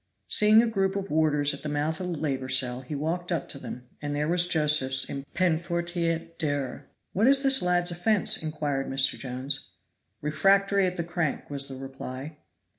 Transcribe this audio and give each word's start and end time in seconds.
Seeing 0.27 0.63
a 0.63 0.67
group 0.67 0.95
of 0.95 1.11
warders 1.11 1.53
at 1.53 1.61
the 1.61 1.69
mouth 1.69 1.99
of 1.99 2.07
the 2.07 2.17
labor 2.17 2.49
cell, 2.49 2.81
he 2.81 2.95
walked 2.95 3.31
up 3.31 3.47
to 3.49 3.59
them, 3.59 3.83
and 4.01 4.15
there 4.15 4.27
was 4.27 4.47
Josephs 4.47 5.07
in 5.07 5.25
peine 5.35 5.59
forte 5.59 6.07
et 6.09 6.39
dure. 6.39 6.87
"What 7.13 7.27
is 7.27 7.43
this 7.43 7.61
lad's 7.61 7.91
offense?" 7.91 8.41
inquired 8.41 8.89
Mr. 8.89 9.15
Jones. 9.15 9.75
"Refractory 10.19 10.87
at 10.87 10.97
the 10.97 11.03
crank," 11.03 11.51
was 11.51 11.67
the 11.67 11.75
reply. 11.75 12.37